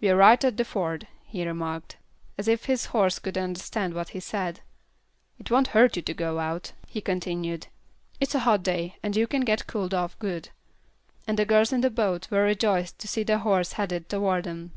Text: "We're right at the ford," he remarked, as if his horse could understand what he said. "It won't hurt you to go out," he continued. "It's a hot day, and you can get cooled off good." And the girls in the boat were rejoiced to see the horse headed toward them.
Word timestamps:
"We're 0.00 0.16
right 0.16 0.42
at 0.46 0.56
the 0.56 0.64
ford," 0.64 1.06
he 1.26 1.46
remarked, 1.46 1.98
as 2.38 2.48
if 2.48 2.64
his 2.64 2.86
horse 2.86 3.18
could 3.18 3.36
understand 3.36 3.92
what 3.92 4.08
he 4.08 4.18
said. 4.18 4.60
"It 5.38 5.50
won't 5.50 5.66
hurt 5.76 5.94
you 5.94 6.00
to 6.00 6.14
go 6.14 6.38
out," 6.38 6.72
he 6.86 7.02
continued. 7.02 7.66
"It's 8.18 8.34
a 8.34 8.38
hot 8.38 8.62
day, 8.62 8.96
and 9.02 9.14
you 9.14 9.26
can 9.26 9.42
get 9.44 9.66
cooled 9.66 9.92
off 9.92 10.18
good." 10.20 10.48
And 11.26 11.38
the 11.38 11.44
girls 11.44 11.70
in 11.70 11.82
the 11.82 11.90
boat 11.90 12.30
were 12.30 12.44
rejoiced 12.44 12.98
to 13.00 13.08
see 13.08 13.24
the 13.24 13.40
horse 13.40 13.72
headed 13.72 14.08
toward 14.08 14.44
them. 14.44 14.72